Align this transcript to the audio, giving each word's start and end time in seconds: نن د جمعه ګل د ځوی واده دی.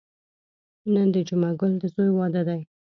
نن 0.93 1.07
د 1.13 1.15
جمعه 1.27 1.51
ګل 1.59 1.73
د 1.81 1.83
ځوی 1.93 2.09
واده 2.17 2.41
دی. 2.47 2.61